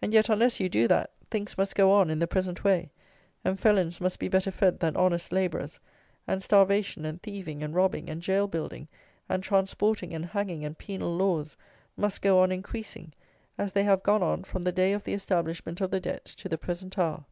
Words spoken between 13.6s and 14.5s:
they have gone on